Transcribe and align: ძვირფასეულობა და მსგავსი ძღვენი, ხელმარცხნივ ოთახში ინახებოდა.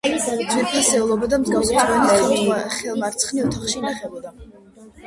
ძვირფასეულობა 0.53 1.29
და 1.33 1.39
მსგავსი 1.43 1.77
ძღვენი, 1.83 2.59
ხელმარცხნივ 2.79 3.49
ოთახში 3.53 3.81
ინახებოდა. 3.85 4.39